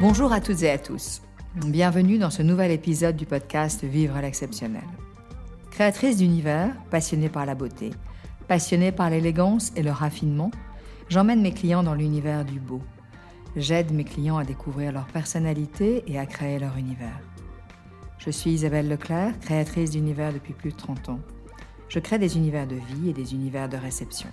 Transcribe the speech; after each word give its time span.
Bonjour 0.00 0.32
à 0.32 0.40
toutes 0.40 0.62
et 0.62 0.70
à 0.70 0.78
tous. 0.78 1.20
Bienvenue 1.56 2.16
dans 2.16 2.30
ce 2.30 2.40
nouvel 2.40 2.70
épisode 2.70 3.16
du 3.16 3.26
podcast 3.26 3.84
Vivre 3.84 4.18
l'exceptionnel. 4.18 4.86
Créatrice 5.70 6.16
d'univers, 6.16 6.74
passionnée 6.90 7.28
par 7.28 7.44
la 7.44 7.54
beauté, 7.54 7.90
passionnée 8.48 8.92
par 8.92 9.10
l'élégance 9.10 9.72
et 9.76 9.82
le 9.82 9.90
raffinement, 9.90 10.52
j'emmène 11.10 11.42
mes 11.42 11.52
clients 11.52 11.82
dans 11.82 11.92
l'univers 11.92 12.46
du 12.46 12.58
beau. 12.58 12.80
J'aide 13.56 13.92
mes 13.92 14.04
clients 14.04 14.38
à 14.38 14.44
découvrir 14.44 14.90
leur 14.90 15.04
personnalité 15.04 16.02
et 16.06 16.18
à 16.18 16.24
créer 16.24 16.58
leur 16.58 16.78
univers. 16.78 17.20
Je 18.16 18.30
suis 18.30 18.52
Isabelle 18.52 18.88
Leclerc, 18.88 19.38
créatrice 19.40 19.90
d'univers 19.90 20.32
depuis 20.32 20.54
plus 20.54 20.70
de 20.70 20.76
30 20.76 21.10
ans. 21.10 21.20
Je 21.90 21.98
crée 21.98 22.18
des 22.18 22.38
univers 22.38 22.66
de 22.66 22.76
vie 22.76 23.10
et 23.10 23.12
des 23.12 23.34
univers 23.34 23.68
de 23.68 23.76
réception. 23.76 24.30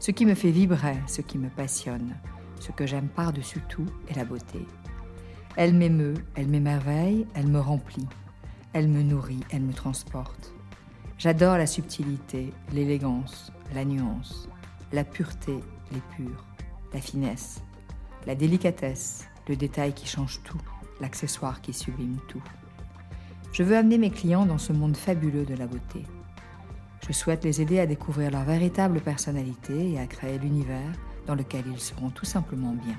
Ce 0.00 0.10
qui 0.10 0.26
me 0.26 0.34
fait 0.34 0.50
vibrer, 0.50 0.96
ce 1.06 1.22
qui 1.22 1.38
me 1.38 1.48
passionne, 1.48 2.14
ce 2.60 2.72
que 2.72 2.86
j'aime 2.86 3.08
par-dessus 3.08 3.60
tout 3.68 3.86
est 4.08 4.16
la 4.16 4.24
beauté. 4.24 4.66
Elle 5.56 5.74
m'émeut, 5.74 6.14
elle 6.34 6.48
m'émerveille, 6.48 7.26
elle 7.34 7.48
me 7.48 7.60
remplit. 7.60 8.06
Elle 8.72 8.88
me 8.88 9.02
nourrit, 9.02 9.40
elle 9.50 9.62
me 9.62 9.72
transporte. 9.72 10.52
J'adore 11.18 11.56
la 11.56 11.66
subtilité, 11.66 12.52
l'élégance, 12.72 13.50
la 13.74 13.86
nuance, 13.86 14.50
la 14.92 15.02
pureté, 15.02 15.58
l'épure, 15.92 16.44
la 16.92 17.00
finesse, 17.00 17.62
la 18.26 18.34
délicatesse, 18.34 19.26
le 19.48 19.56
détail 19.56 19.94
qui 19.94 20.06
change 20.06 20.42
tout, 20.42 20.60
l'accessoire 21.00 21.62
qui 21.62 21.72
sublime 21.72 22.18
tout. 22.28 22.42
Je 23.52 23.62
veux 23.62 23.78
amener 23.78 23.96
mes 23.96 24.10
clients 24.10 24.44
dans 24.44 24.58
ce 24.58 24.74
monde 24.74 24.96
fabuleux 24.96 25.46
de 25.46 25.54
la 25.54 25.66
beauté. 25.66 26.02
Je 27.06 27.12
souhaite 27.14 27.44
les 27.44 27.62
aider 27.62 27.78
à 27.78 27.86
découvrir 27.86 28.30
leur 28.30 28.44
véritable 28.44 29.00
personnalité 29.00 29.92
et 29.92 29.98
à 29.98 30.06
créer 30.06 30.38
l'univers 30.38 30.92
dans 31.26 31.34
lequel 31.34 31.64
ils 31.72 31.80
seront 31.80 32.10
tout 32.10 32.24
simplement 32.24 32.74
bien. 32.74 32.96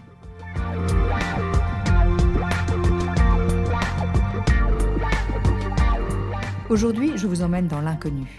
Aujourd'hui, 6.70 7.14
je 7.16 7.28
vous 7.28 7.44
emmène 7.44 7.68
dans 7.68 7.82
l'inconnu. 7.82 8.38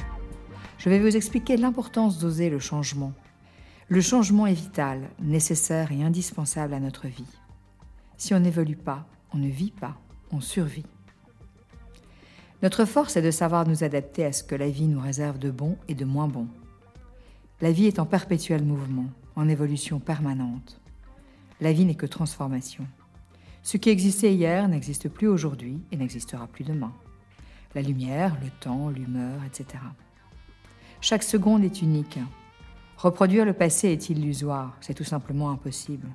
Je 0.76 0.90
vais 0.90 1.00
vous 1.00 1.16
expliquer 1.16 1.56
l'importance 1.56 2.18
d'oser 2.18 2.50
le 2.50 2.58
changement. 2.58 3.12
Le 3.88 4.02
changement 4.02 4.46
est 4.46 4.52
vital, 4.52 5.08
nécessaire 5.18 5.92
et 5.92 6.02
indispensable 6.02 6.74
à 6.74 6.80
notre 6.80 7.06
vie. 7.08 7.24
Si 8.18 8.34
on 8.34 8.40
n'évolue 8.40 8.76
pas, 8.76 9.06
on 9.32 9.38
ne 9.38 9.48
vit 9.48 9.70
pas, 9.70 9.96
on 10.30 10.40
survit. 10.40 10.84
Notre 12.62 12.84
force 12.84 13.16
est 13.16 13.22
de 13.22 13.30
savoir 13.30 13.66
nous 13.66 13.82
adapter 13.82 14.24
à 14.24 14.32
ce 14.32 14.42
que 14.44 14.54
la 14.54 14.68
vie 14.68 14.88
nous 14.88 15.00
réserve 15.00 15.38
de 15.38 15.50
bon 15.50 15.78
et 15.88 15.94
de 15.94 16.04
moins 16.04 16.28
bon. 16.28 16.48
La 17.60 17.72
vie 17.72 17.86
est 17.86 17.98
en 17.98 18.06
perpétuel 18.06 18.62
mouvement 18.62 19.06
en 19.38 19.48
évolution 19.48 20.00
permanente. 20.00 20.80
La 21.60 21.72
vie 21.72 21.84
n'est 21.84 21.94
que 21.94 22.06
transformation. 22.06 22.84
Ce 23.62 23.76
qui 23.76 23.88
existait 23.88 24.34
hier 24.34 24.66
n'existe 24.68 25.08
plus 25.08 25.28
aujourd'hui 25.28 25.80
et 25.92 25.96
n'existera 25.96 26.48
plus 26.48 26.64
demain. 26.64 26.92
La 27.76 27.82
lumière, 27.82 28.36
le 28.42 28.50
temps, 28.60 28.88
l'humeur, 28.88 29.40
etc. 29.46 29.78
Chaque 31.00 31.22
seconde 31.22 31.62
est 31.62 31.82
unique. 31.82 32.18
Reproduire 32.96 33.44
le 33.44 33.52
passé 33.52 33.90
est 33.90 34.10
illusoire, 34.10 34.76
c'est 34.80 34.94
tout 34.94 35.04
simplement 35.04 35.50
impossible. 35.50 36.08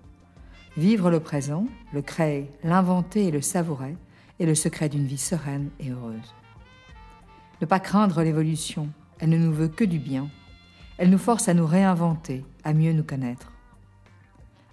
Vivre 0.76 1.10
le 1.10 1.22
présent, 1.22 1.66
le 1.94 2.02
créer, 2.02 2.50
l'inventer 2.64 3.28
et 3.28 3.32
le 3.32 3.42
savourer 3.42 3.96
est 4.42 4.46
le 4.46 4.56
secret 4.56 4.90
d'une 4.90 5.06
vie 5.06 5.18
sereine 5.18 5.70
et 5.80 5.92
heureuse. 5.92 6.34
Ne 7.62 7.68
pas 7.68 7.80
craindre 7.80 8.22
l'évolution, 8.22 8.90
elle 9.20 9.30
ne 9.30 9.38
nous 9.38 9.54
veut 9.54 9.70
que 9.70 9.86
du 9.86 10.00
bien 10.00 10.30
elle 10.98 11.10
nous 11.10 11.18
force 11.18 11.48
à 11.50 11.54
nous 11.54 11.66
réinventer, 11.66 12.46
à 12.64 12.74
mieux 12.74 12.94
nous 12.94 13.04
connaître. 13.04 13.52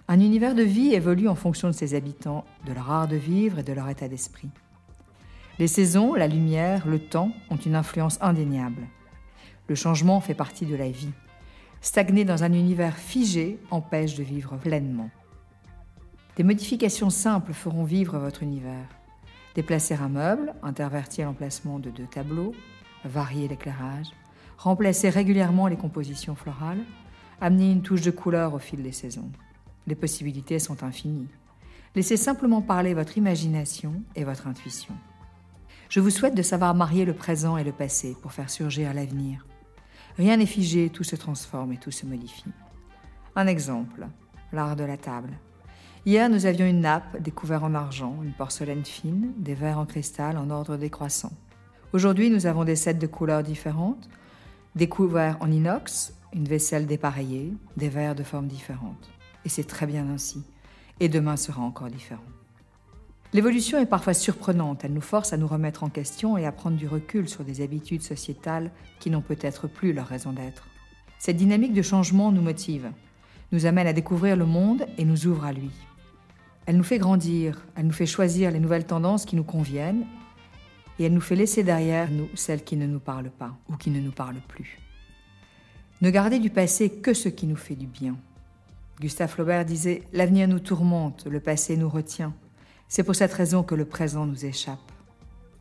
Un 0.07 0.19
univers 0.19 0.55
de 0.55 0.63
vie 0.63 0.93
évolue 0.93 1.27
en 1.27 1.35
fonction 1.35 1.67
de 1.69 1.73
ses 1.73 1.95
habitants, 1.95 2.45
de 2.65 2.73
leur 2.73 2.91
art 2.91 3.07
de 3.07 3.15
vivre 3.15 3.59
et 3.59 3.63
de 3.63 3.73
leur 3.73 3.87
état 3.89 4.07
d'esprit. 4.07 4.49
Les 5.57 5.67
saisons, 5.67 6.13
la 6.13 6.27
lumière, 6.27 6.87
le 6.87 6.99
temps 6.99 7.31
ont 7.49 7.55
une 7.55 7.75
influence 7.75 8.17
indéniable. 8.21 8.87
Le 9.67 9.75
changement 9.75 10.19
fait 10.19 10.33
partie 10.33 10.65
de 10.65 10.75
la 10.75 10.89
vie. 10.89 11.11
Stagner 11.81 12.25
dans 12.25 12.43
un 12.43 12.53
univers 12.53 12.97
figé 12.97 13.59
empêche 13.71 14.15
de 14.15 14.23
vivre 14.23 14.57
pleinement. 14.57 15.09
Des 16.35 16.43
modifications 16.43 17.09
simples 17.09 17.53
feront 17.53 17.83
vivre 17.83 18.17
votre 18.17 18.43
univers. 18.43 18.87
Déplacer 19.55 19.95
un 19.95 20.09
meuble, 20.09 20.53
intervertir 20.63 21.27
l'emplacement 21.27 21.79
de 21.79 21.89
deux 21.89 22.05
tableaux, 22.05 22.53
varier 23.03 23.47
l'éclairage, 23.47 24.07
remplacer 24.57 25.09
régulièrement 25.09 25.67
les 25.67 25.77
compositions 25.77 26.35
florales, 26.35 26.83
amener 27.39 27.71
une 27.71 27.81
touche 27.81 28.01
de 28.01 28.11
couleur 28.11 28.53
au 28.53 28.59
fil 28.59 28.83
des 28.83 28.91
saisons. 28.91 29.31
Les 29.87 29.95
possibilités 29.95 30.59
sont 30.59 30.83
infinies. 30.83 31.27
Laissez 31.95 32.17
simplement 32.17 32.61
parler 32.61 32.93
votre 32.93 33.17
imagination 33.17 34.03
et 34.15 34.23
votre 34.23 34.47
intuition. 34.47 34.93
Je 35.89 35.99
vous 35.99 36.09
souhaite 36.09 36.35
de 36.35 36.41
savoir 36.41 36.73
marier 36.73 37.03
le 37.03 37.13
présent 37.13 37.57
et 37.57 37.63
le 37.63 37.73
passé 37.73 38.15
pour 38.21 38.31
faire 38.31 38.49
surgir 38.49 38.93
l'avenir. 38.93 39.45
Rien 40.17 40.37
n'est 40.37 40.45
figé, 40.45 40.89
tout 40.89 41.03
se 41.03 41.15
transforme 41.15 41.73
et 41.73 41.77
tout 41.77 41.91
se 41.91 42.05
modifie. 42.05 42.51
Un 43.35 43.47
exemple, 43.47 44.07
l'art 44.53 44.75
de 44.75 44.83
la 44.83 44.97
table. 44.97 45.31
Hier, 46.05 46.29
nous 46.29 46.45
avions 46.45 46.65
une 46.65 46.81
nappe, 46.81 47.21
découverte 47.21 47.63
en 47.63 47.75
argent, 47.75 48.15
une 48.23 48.33
porcelaine 48.33 48.85
fine, 48.85 49.33
des 49.37 49.53
verres 49.53 49.79
en 49.79 49.85
cristal 49.85 50.37
en 50.37 50.49
ordre 50.49 50.77
décroissant. 50.77 51.31
Aujourd'hui, 51.93 52.29
nous 52.29 52.45
avons 52.45 52.63
des 52.63 52.75
sets 52.75 52.93
de 52.93 53.07
couleurs 53.07 53.43
différentes, 53.43 54.09
des 54.75 54.89
en 55.39 55.51
inox, 55.51 56.13
une 56.33 56.45
vaisselle 56.45 56.85
dépareillée, 56.85 57.53
des 57.75 57.89
verres 57.89 58.15
de 58.15 58.23
formes 58.23 58.47
différentes. 58.47 59.09
Et 59.45 59.49
c'est 59.49 59.65
très 59.65 59.85
bien 59.85 60.09
ainsi. 60.09 60.43
Et 60.99 61.09
demain 61.09 61.35
sera 61.35 61.61
encore 61.61 61.89
différent. 61.89 62.21
L'évolution 63.33 63.79
est 63.79 63.85
parfois 63.85 64.13
surprenante, 64.13 64.83
elle 64.83 64.93
nous 64.93 65.01
force 65.01 65.31
à 65.31 65.37
nous 65.37 65.47
remettre 65.47 65.83
en 65.83 65.89
question 65.89 66.37
et 66.37 66.45
à 66.45 66.51
prendre 66.51 66.75
du 66.75 66.87
recul 66.87 67.29
sur 67.29 67.45
des 67.45 67.61
habitudes 67.61 68.01
sociétales 68.01 68.71
qui 68.99 69.09
n'ont 69.09 69.21
peut-être 69.21 69.67
plus 69.67 69.93
leur 69.93 70.07
raison 70.07 70.33
d'être. 70.33 70.67
Cette 71.17 71.37
dynamique 71.37 71.73
de 71.73 71.81
changement 71.81 72.31
nous 72.31 72.41
motive, 72.41 72.91
nous 73.53 73.65
amène 73.65 73.87
à 73.87 73.93
découvrir 73.93 74.35
le 74.35 74.45
monde 74.45 74.85
et 74.97 75.05
nous 75.05 75.27
ouvre 75.27 75.45
à 75.45 75.53
lui. 75.53 75.71
Elle 76.65 76.77
nous 76.77 76.83
fait 76.83 76.99
grandir, 76.99 77.65
elle 77.75 77.87
nous 77.87 77.93
fait 77.93 78.05
choisir 78.05 78.51
les 78.51 78.59
nouvelles 78.59 78.85
tendances 78.85 79.25
qui 79.25 79.35
nous 79.35 79.43
conviennent 79.43 80.05
et 81.01 81.05
elle 81.05 81.13
nous 81.13 81.21
fait 81.21 81.35
laisser 81.35 81.63
derrière 81.63 82.11
nous 82.11 82.29
celles 82.35 82.63
qui 82.63 82.77
ne 82.77 82.85
nous 82.85 82.99
parlent 82.99 83.31
pas 83.31 83.57
ou 83.67 83.75
qui 83.75 83.89
ne 83.89 83.99
nous 83.99 84.11
parlent 84.11 84.41
plus. 84.47 84.77
Ne 86.01 86.11
garder 86.11 86.37
du 86.37 86.51
passé 86.51 86.91
que 86.91 87.15
ce 87.15 87.27
qui 87.27 87.47
nous 87.47 87.55
fait 87.55 87.75
du 87.75 87.87
bien. 87.87 88.15
Gustave 88.99 89.31
Flaubert 89.31 89.65
disait 89.65 90.03
L'avenir 90.13 90.47
nous 90.47 90.59
tourmente, 90.59 91.25
le 91.25 91.39
passé 91.39 91.75
nous 91.75 91.89
retient. 91.89 92.35
C'est 92.87 93.03
pour 93.03 93.15
cette 93.15 93.33
raison 93.33 93.63
que 93.63 93.73
le 93.73 93.85
présent 93.85 94.27
nous 94.27 94.45
échappe. 94.45 94.91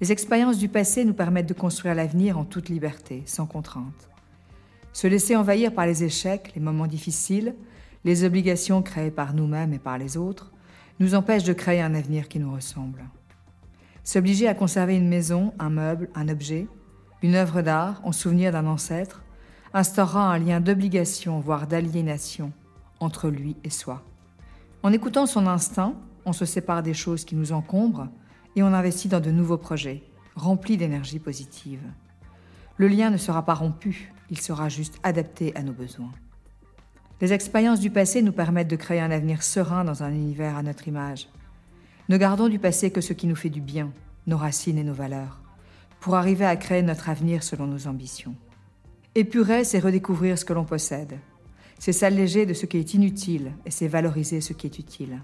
Les 0.03 0.12
expériences 0.12 0.59
du 0.59 0.69
passé 0.69 1.06
nous 1.06 1.15
permettent 1.15 1.49
de 1.49 1.55
construire 1.55 1.95
l'avenir 1.95 2.37
en 2.37 2.45
toute 2.45 2.69
liberté, 2.69 3.23
sans 3.25 3.47
contrainte. 3.47 4.11
Se 4.93 5.06
laisser 5.06 5.37
envahir 5.37 5.73
par 5.73 5.87
les 5.87 6.05
échecs, 6.05 6.53
les 6.55 6.61
moments 6.61 6.87
difficiles, 6.87 7.55
les 8.05 8.25
obligations 8.25 8.83
créées 8.83 9.11
par 9.11 9.33
nous-mêmes 9.33 9.73
et 9.73 9.79
par 9.79 9.97
les 9.97 10.19
autres, 10.19 10.53
nous 10.99 11.15
empêche 11.15 11.45
de 11.45 11.55
créer 11.55 11.81
un 11.81 11.95
avenir 11.95 12.29
qui 12.29 12.41
nous 12.41 12.53
ressemble. 12.53 13.05
S'obliger 14.05 14.49
à 14.49 14.55
conserver 14.55 14.97
une 14.97 15.09
maison, 15.09 15.53
un 15.59 15.71
meuble, 15.71 16.09
un 16.15 16.28
objet, 16.28 16.66
une 17.22 17.34
œuvre 17.34 17.62
d'art 17.62 18.00
en 18.05 18.12
souvenir 18.12 18.53
d'un 18.53 18.66
ancêtre, 18.66 19.22
instaurera 19.75 20.33
un 20.33 20.38
lien 20.38 20.61
d'obligation, 20.61 21.38
voire 21.41 21.66
d'aliénation, 21.66 22.53
entre 22.99 23.28
lui 23.28 23.56
et 23.62 23.71
soi. 23.71 24.03
En 24.83 24.93
écoutant 24.93 25.27
son 25.27 25.47
instinct, 25.47 25.94
on 26.25 26.33
se 26.33 26.44
sépare 26.44 26.83
des 26.83 26.94
choses 26.94 27.25
qui 27.25 27.37
nous 27.37 27.53
encombrent 27.53 28.09
et 28.56 28.62
on 28.62 28.69
investit 28.69 29.09
dans 29.09 29.21
de 29.21 29.31
nouveaux 29.31 29.59
projets, 29.59 30.03
remplis 30.34 30.77
d'énergie 30.77 31.19
positive. 31.19 31.82
Le 32.76 32.88
lien 32.88 33.11
ne 33.11 33.17
sera 33.17 33.44
pas 33.44 33.55
rompu, 33.55 34.12
il 34.31 34.41
sera 34.41 34.69
juste 34.69 34.99
adapté 35.02 35.55
à 35.55 35.62
nos 35.62 35.73
besoins. 35.73 36.12
Les 37.20 37.35
expériences 37.35 37.81
du 37.81 37.91
passé 37.91 38.23
nous 38.23 38.32
permettent 38.32 38.70
de 38.70 38.76
créer 38.76 39.00
un 39.00 39.11
avenir 39.11 39.43
serein 39.43 39.85
dans 39.85 40.02
un 40.02 40.11
univers 40.11 40.56
à 40.56 40.62
notre 40.62 40.88
image, 40.88 41.29
ne 42.11 42.17
gardons 42.17 42.49
du 42.49 42.59
passé 42.59 42.91
que 42.91 43.01
ce 43.01 43.12
qui 43.12 43.29
nous 43.29 43.37
fait 43.37 43.51
du 43.51 43.61
bien, 43.61 43.93
nos 44.27 44.37
racines 44.37 44.79
et 44.79 44.83
nos 44.83 44.93
valeurs, 44.93 45.41
pour 46.01 46.17
arriver 46.17 46.45
à 46.45 46.57
créer 46.57 46.83
notre 46.83 47.09
avenir 47.09 47.45
selon 47.45 47.69
nos 47.69 47.87
ambitions. 47.87 48.35
Épurer, 49.15 49.62
c'est 49.62 49.79
redécouvrir 49.79 50.37
ce 50.37 50.45
que 50.45 50.53
l'on 50.53 50.65
possède. 50.65 51.19
C'est 51.79 51.93
s'alléger 51.93 52.47
de 52.47 52.53
ce 52.53 52.67
qui 52.67 52.79
est 52.79 52.95
inutile 52.95 53.53
et 53.65 53.71
c'est 53.71 53.87
valoriser 53.87 54.41
ce 54.41 54.53
qui 54.53 54.67
est 54.67 54.81
utile. 54.81 55.23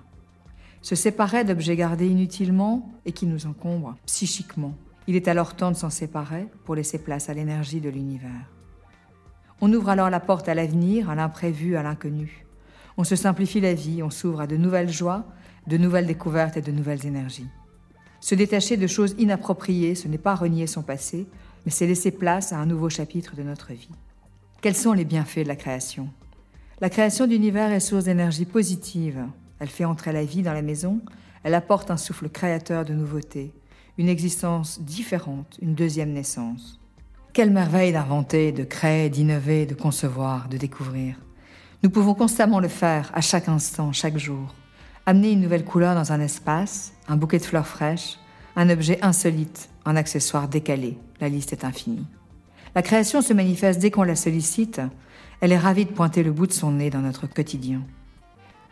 Se 0.81 0.95
séparer 0.95 1.43
d'objets 1.43 1.75
gardés 1.75 2.07
inutilement 2.07 2.89
et 3.05 3.11
qui 3.11 3.27
nous 3.27 3.47
encombrent 3.47 3.97
psychiquement. 4.07 4.77
Il 5.09 5.17
est 5.17 5.27
alors 5.27 5.57
temps 5.57 5.73
de 5.73 5.77
s'en 5.77 5.91
séparer 5.91 6.47
pour 6.65 6.77
laisser 6.77 6.99
place 6.99 7.29
à 7.29 7.35
l'énergie 7.35 7.81
de 7.81 7.91
l'univers. 7.91 8.53
On 9.61 9.73
ouvre 9.73 9.89
alors 9.89 10.09
la 10.09 10.21
porte 10.21 10.49
à 10.49 10.55
l'avenir, 10.55 11.11
à 11.11 11.17
l'imprévu, 11.17 11.75
à 11.75 11.83
l'inconnu. 11.83 12.47
On 12.97 13.03
se 13.03 13.17
simplifie 13.17 13.61
la 13.61 13.75
vie, 13.75 14.05
on 14.05 14.11
s'ouvre 14.11 14.43
à 14.43 14.47
de 14.47 14.57
nouvelles 14.57 14.93
joies 14.93 15.27
de 15.67 15.77
nouvelles 15.77 16.07
découvertes 16.07 16.57
et 16.57 16.63
de 16.63 16.73
nouvelles 16.73 17.07
énergies. 17.07 17.49
Se 18.21 18.35
détacher 18.35 18.77
de 18.77 18.87
choses 18.87 19.15
inappropriées, 19.19 19.95
ce 19.95 20.09
n'est 20.09 20.19
pas 20.19 20.35
renier 20.35 20.67
son 20.67 20.83
passé, 20.83 21.27
mais 21.65 21.73
c'est 21.73 21.87
laisser 21.87 22.11
place 22.11 22.53
à 22.53 22.59
un 22.59 22.67
nouveau 22.67 22.89
chapitre 22.89 23.37
de 23.37 23.43
notre 23.43 23.73
vie. 23.73 23.91
Quels 24.63 24.77
sont 24.77 24.93
les 24.93 25.05
bienfaits 25.05 25.45
de 25.45 25.49
la 25.49 25.57
création? 25.57 26.09
La 26.81 26.91
création 26.91 27.27
d'univers 27.27 27.73
est 27.73 27.81
source 27.81 28.05
d'énergie 28.05 28.45
positive. 28.45 29.25
Elle 29.61 29.69
fait 29.69 29.85
entrer 29.85 30.13
la 30.13 30.25
vie 30.25 30.43
dans 30.43 30.53
la 30.53 30.63
maison, 30.63 31.01
Elle 31.43 31.55
apporte 31.55 31.93
un 31.93 31.97
souffle 31.97 32.29
créateur 32.29 32.85
de 32.85 32.93
nouveauté, 32.93 33.55
une 33.99 34.09
existence 34.09 34.81
différente, 34.81 35.59
une 35.63 35.75
deuxième 35.75 36.13
naissance. 36.13 36.81
Quelle 37.33 37.53
merveille 37.53 37.93
d'inventer, 37.93 38.51
de 38.51 38.65
créer, 38.65 39.11
d'innover, 39.11 39.65
de 39.65 39.75
concevoir, 39.75 40.49
de 40.49 40.57
découvrir. 40.57 41.15
Nous 41.85 41.91
pouvons 41.91 42.15
constamment 42.15 42.59
le 42.59 42.67
faire, 42.67 43.13
à 43.15 43.21
chaque 43.21 43.49
instant, 43.49 43.93
chaque 43.93 44.19
jour. 44.19 44.55
Amener 45.09 45.31
une 45.31 45.41
nouvelle 45.41 45.65
couleur 45.65 45.95
dans 45.95 46.11
un 46.11 46.19
espace, 46.19 46.93
un 47.07 47.17
bouquet 47.17 47.39
de 47.39 47.45
fleurs 47.45 47.69
fraîches, 47.69 48.19
un 48.57 48.69
objet 48.71 48.99
insolite, 49.03 49.69
un 49.85 49.95
accessoire 49.95 50.49
décalé. 50.49 50.99
La 51.21 51.29
liste 51.29 51.53
est 51.53 51.65
infinie. 51.65 52.09
La 52.75 52.83
création 52.83 53.23
se 53.23 53.33
manifeste 53.33 53.79
dès 53.79 53.93
qu'on 53.93 54.03
la 54.03 54.17
sollicite. 54.17 54.81
Elle 55.41 55.53
est 55.53 55.59
ravie 55.59 55.85
de 55.85 55.93
pointer 55.93 56.25
le 56.25 56.33
bout 56.33 56.49
de 56.49 56.53
son 56.53 56.73
nez 56.73 56.91
dans 56.91 57.03
notre 57.03 57.29
quotidien. 57.29 57.83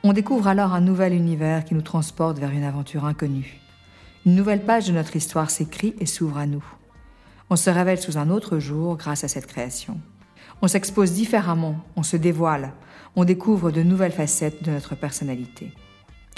On 0.03 0.13
découvre 0.13 0.49
alors 0.49 0.75
un 0.75 0.81
nouvel 0.81 1.13
univers 1.13 1.65
qui 1.65 1.77
nous 1.77 1.83
transporte 1.83 2.41
vers 2.41 2.51
une 2.51 2.65
aventure 2.65 3.05
inconnue. 3.05 3.61
Une 4.27 4.35
nouvelle 4.35 4.65
page 4.65 4.89
de 4.89 4.93
notre 4.93 5.15
histoire 5.15 5.51
s'écrit 5.51 5.95
et 6.01 6.07
s'ouvre 6.07 6.39
à 6.39 6.47
nous. 6.47 6.65
On 7.49 7.55
se 7.55 7.71
révèle 7.71 8.01
sous 8.01 8.19
un 8.19 8.29
autre 8.29 8.59
jour 8.59 8.97
grâce 8.97 9.23
à 9.23 9.29
cette 9.29 9.47
création. 9.47 10.01
On 10.63 10.67
s'expose 10.67 11.13
différemment, 11.13 11.77
on 11.95 12.03
se 12.03 12.17
dévoile, 12.17 12.73
on 13.15 13.25
découvre 13.25 13.71
de 13.71 13.85
nouvelles 13.85 14.11
facettes 14.11 14.65
de 14.65 14.73
notre 14.73 14.97
personnalité. 14.97 15.73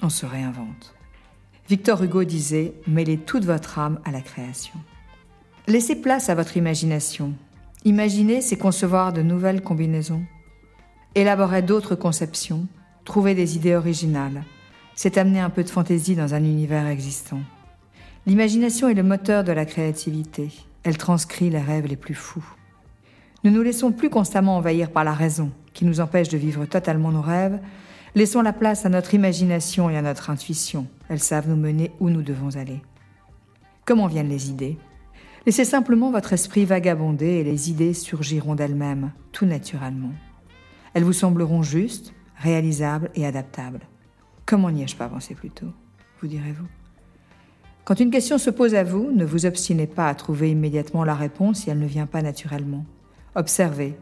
On 0.02 0.10
se 0.10 0.26
réinvente. 0.26 0.94
Victor 1.69 2.02
Hugo 2.02 2.25
disait 2.25 2.75
Mêlez 2.87 3.19
toute 3.19 3.44
votre 3.44 3.78
âme 3.78 3.98
à 4.04 4.10
la 4.10 4.20
création. 4.20 4.75
Laissez 5.66 5.96
place 5.96 6.28
à 6.28 6.34
votre 6.34 6.56
imagination. 6.56 7.32
Imaginez, 7.84 8.40
c'est 8.40 8.58
concevoir 8.58 9.12
de 9.12 9.22
nouvelles 9.22 9.62
combinaisons. 9.62 10.22
Élaborer 11.14 11.62
d'autres 11.62 11.94
conceptions, 11.94 12.66
trouver 13.04 13.34
des 13.34 13.56
idées 13.56 13.75
originales, 13.75 14.44
c'est 14.94 15.19
amener 15.19 15.40
un 15.40 15.50
peu 15.50 15.64
de 15.64 15.70
fantaisie 15.70 16.14
dans 16.14 16.34
un 16.34 16.44
univers 16.44 16.87
existant. 16.87 17.40
L'imagination 18.26 18.88
est 18.88 18.94
le 18.94 19.02
moteur 19.02 19.44
de 19.44 19.52
la 19.52 19.64
créativité. 19.64 20.50
Elle 20.82 20.99
transcrit 20.99 21.49
les 21.49 21.60
rêves 21.60 21.87
les 21.87 21.96
plus 21.96 22.14
fous. 22.14 22.46
Ne 23.44 23.50
nous 23.50 23.62
laissons 23.62 23.92
plus 23.92 24.10
constamment 24.10 24.56
envahir 24.56 24.90
par 24.90 25.04
la 25.04 25.12
raison, 25.12 25.50
qui 25.76 25.84
nous 25.84 26.00
empêche 26.00 26.31
de 26.31 26.38
vivre 26.38 26.64
totalement 26.64 27.12
nos 27.12 27.20
rêves. 27.20 27.61
Laissons 28.14 28.40
la 28.40 28.55
place 28.55 28.87
à 28.87 28.88
notre 28.88 29.12
imagination 29.12 29.90
et 29.90 29.96
à 29.96 30.02
notre 30.02 30.31
intuition. 30.31 30.87
Elles 31.11 31.23
savent 31.23 31.50
nous 31.50 31.56
mener 31.56 31.93
où 32.00 32.08
nous 32.08 32.23
devons 32.23 32.56
aller. 32.56 32.81
Comment 33.84 34.06
viennent 34.06 34.31
les 34.31 34.49
idées? 34.49 34.78
Laissez 35.44 35.67
simplement 35.67 36.11
votre 36.11 36.32
esprit 36.32 36.64
vagabonder 36.64 37.26
et 37.26 37.44
les 37.44 37.70
idées 37.70 37.93
surgiront 37.93 38.55
d'elles-mêmes, 38.55 39.12
tout 39.32 39.44
naturellement. 39.44 40.12
Elles 40.94 41.05
vous 41.05 41.12
sembleront 41.12 41.62
justes, 41.62 42.14
réalisables 42.37 43.11
et 43.14 43.26
adaptables. 43.26 43.87
Comment 44.46 44.70
n'y 44.70 44.82
ai-je 44.82 44.96
pas 44.96 45.08
pensé 45.08 45.34
plus 45.34 45.50
tôt 45.50 45.73
Vous 46.23 46.26
direz-vous? 46.26 46.67
Quand 47.84 48.00
une 48.00 48.11
question 48.11 48.38
se 48.38 48.50
pose 48.50 48.75
à 48.75 48.82
vous, 48.82 49.12
ne 49.12 49.26
vous 49.26 49.44
obstinez 49.44 49.87
pas 49.87 50.08
à 50.08 50.14
trouver 50.14 50.50
immédiatement 50.50 51.05
la 51.05 51.14
réponse 51.14 51.61
si 51.61 51.70
elle 51.70 51.78
ne 51.78 51.87
vient 51.87 52.06
pas 52.06 52.23
naturellement. 52.23 52.87
Observez, 53.34 53.96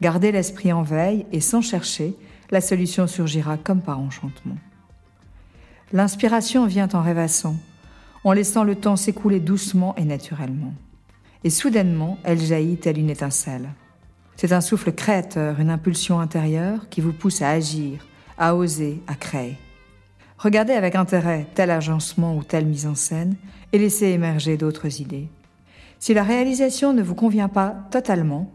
gardez 0.00 0.32
l'esprit 0.32 0.72
en 0.72 0.82
veille 0.82 1.26
et 1.32 1.40
sans 1.40 1.60
chercher, 1.60 2.14
la 2.50 2.60
solution 2.60 3.06
surgira 3.06 3.56
comme 3.56 3.82
par 3.82 4.00
enchantement. 4.00 4.56
L'inspiration 5.92 6.66
vient 6.66 6.88
en 6.92 7.02
rêvassant, 7.02 7.56
en 8.24 8.32
laissant 8.32 8.64
le 8.64 8.74
temps 8.74 8.96
s'écouler 8.96 9.40
doucement 9.40 9.94
et 9.96 10.04
naturellement. 10.04 10.74
Et 11.44 11.50
soudainement, 11.50 12.18
elle 12.24 12.40
jaillit 12.40 12.76
telle 12.76 12.98
une 12.98 13.10
étincelle. 13.10 13.70
C'est 14.36 14.52
un 14.52 14.60
souffle 14.60 14.92
créateur, 14.92 15.60
une 15.60 15.70
impulsion 15.70 16.20
intérieure 16.20 16.88
qui 16.90 17.00
vous 17.00 17.12
pousse 17.12 17.42
à 17.42 17.50
agir, 17.50 18.06
à 18.38 18.54
oser, 18.54 19.02
à 19.06 19.14
créer. 19.14 19.58
Regardez 20.38 20.74
avec 20.74 20.94
intérêt 20.94 21.46
tel 21.54 21.70
agencement 21.70 22.36
ou 22.36 22.44
telle 22.44 22.66
mise 22.66 22.86
en 22.86 22.94
scène 22.94 23.34
et 23.72 23.78
laissez 23.78 24.06
émerger 24.06 24.56
d'autres 24.56 25.00
idées. 25.00 25.28
Si 25.98 26.14
la 26.14 26.22
réalisation 26.22 26.92
ne 26.92 27.02
vous 27.02 27.16
convient 27.16 27.48
pas 27.48 27.74
totalement, 27.90 28.50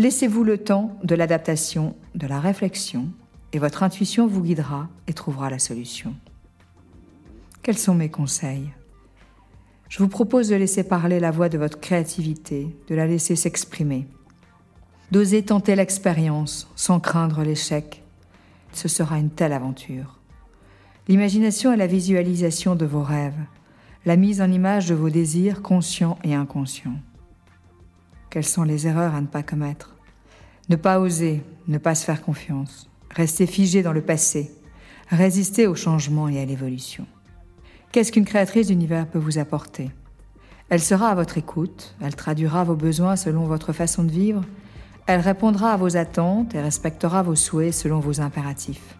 laissez-vous 0.00 0.44
le 0.44 0.56
temps 0.56 0.96
de 1.04 1.14
l'adaptation, 1.14 1.94
de 2.14 2.26
la 2.26 2.40
réflexion, 2.40 3.08
et 3.52 3.58
votre 3.58 3.82
intuition 3.82 4.26
vous 4.26 4.42
guidera 4.42 4.88
et 5.06 5.12
trouvera 5.12 5.50
la 5.50 5.58
solution. 5.58 6.14
Quels 7.62 7.76
sont 7.76 7.94
mes 7.94 8.08
conseils? 8.08 8.70
Je 9.90 9.98
vous 9.98 10.08
propose 10.08 10.48
de 10.48 10.56
laisser 10.56 10.84
parler 10.84 11.20
la 11.20 11.30
voix 11.30 11.50
de 11.50 11.58
votre 11.58 11.80
créativité, 11.80 12.74
de 12.88 12.94
la 12.94 13.06
laisser 13.06 13.36
s'exprimer, 13.36 14.06
d'oser 15.10 15.42
tenter 15.42 15.76
l'expérience 15.76 16.70
sans 16.76 16.98
craindre 16.98 17.42
l'échec. 17.42 18.02
Ce 18.72 18.88
sera 18.88 19.18
une 19.18 19.28
telle 19.28 19.52
aventure. 19.52 20.18
L'imagination 21.08 21.74
est 21.74 21.76
la 21.76 21.86
visualisation 21.86 22.74
de 22.74 22.86
vos 22.86 23.02
rêves, 23.02 23.44
la 24.06 24.16
mise 24.16 24.40
en 24.40 24.50
image 24.50 24.88
de 24.88 24.94
vos 24.94 25.10
désirs 25.10 25.60
conscients 25.60 26.18
et 26.24 26.34
inconscients. 26.34 26.96
Quelles 28.30 28.46
sont 28.46 28.62
les 28.62 28.86
erreurs 28.86 29.16
à 29.16 29.20
ne 29.20 29.26
pas 29.26 29.42
commettre? 29.42 29.96
Ne 30.68 30.76
pas 30.76 31.00
oser, 31.00 31.42
ne 31.66 31.78
pas 31.78 31.96
se 31.96 32.04
faire 32.04 32.22
confiance, 32.22 32.88
rester 33.10 33.44
figé 33.44 33.82
dans 33.82 33.92
le 33.92 34.02
passé, 34.02 34.52
résister 35.08 35.66
au 35.66 35.74
changement 35.74 36.28
et 36.28 36.40
à 36.40 36.44
l'évolution. 36.44 37.06
Qu'est-ce 37.90 38.12
qu'une 38.12 38.24
créatrice 38.24 38.68
d'univers 38.68 39.08
peut 39.08 39.18
vous 39.18 39.38
apporter? 39.38 39.90
Elle 40.68 40.80
sera 40.80 41.08
à 41.08 41.16
votre 41.16 41.38
écoute, 41.38 41.96
elle 42.00 42.14
traduira 42.14 42.62
vos 42.62 42.76
besoins 42.76 43.16
selon 43.16 43.46
votre 43.46 43.72
façon 43.72 44.04
de 44.04 44.12
vivre, 44.12 44.44
elle 45.08 45.20
répondra 45.20 45.72
à 45.72 45.76
vos 45.76 45.96
attentes 45.96 46.54
et 46.54 46.60
respectera 46.60 47.24
vos 47.24 47.34
souhaits 47.34 47.74
selon 47.74 47.98
vos 47.98 48.20
impératifs. 48.20 48.94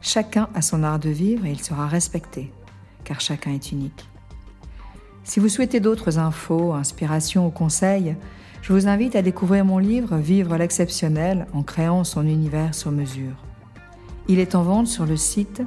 Chacun 0.00 0.48
a 0.54 0.62
son 0.62 0.82
art 0.82 0.98
de 0.98 1.10
vivre 1.10 1.44
et 1.44 1.52
il 1.52 1.62
sera 1.62 1.86
respecté, 1.88 2.50
car 3.04 3.20
chacun 3.20 3.52
est 3.52 3.70
unique. 3.70 4.08
Si 5.24 5.40
vous 5.40 5.48
souhaitez 5.48 5.80
d'autres 5.80 6.18
infos, 6.18 6.72
inspirations 6.72 7.46
ou 7.46 7.50
conseils, 7.50 8.16
je 8.60 8.72
vous 8.72 8.88
invite 8.88 9.16
à 9.16 9.22
découvrir 9.22 9.64
mon 9.64 9.78
livre 9.78 10.16
Vivre 10.16 10.56
l'exceptionnel 10.56 11.46
en 11.52 11.62
créant 11.62 12.04
son 12.04 12.26
univers 12.26 12.74
sur 12.74 12.90
mesure. 12.90 13.36
Il 14.28 14.38
est 14.38 14.54
en 14.54 14.62
vente 14.62 14.86
sur 14.86 15.06
le 15.06 15.16
site 15.16 15.62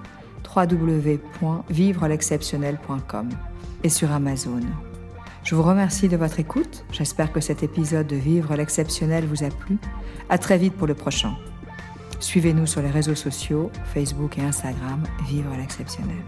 www.vivrelexceptionnel.com 0.55 3.29
et 3.83 3.89
sur 3.89 4.11
Amazon. 4.11 4.61
Je 5.43 5.55
vous 5.55 5.63
remercie 5.63 6.07
de 6.07 6.17
votre 6.17 6.39
écoute. 6.39 6.85
J'espère 6.91 7.31
que 7.31 7.41
cet 7.41 7.63
épisode 7.63 8.05
de 8.07 8.15
Vivre 8.15 8.55
l'exceptionnel 8.55 9.25
vous 9.25 9.43
a 9.43 9.49
plu. 9.49 9.77
À 10.29 10.37
très 10.37 10.57
vite 10.57 10.73
pour 10.73 10.87
le 10.87 10.95
prochain. 10.95 11.35
Suivez-nous 12.19 12.65
sur 12.65 12.81
les 12.81 12.89
réseaux 12.89 13.15
sociaux, 13.15 13.69
Facebook 13.93 14.37
et 14.37 14.41
Instagram, 14.41 15.03
Vivre 15.27 15.51
l'exceptionnel. 15.57 16.23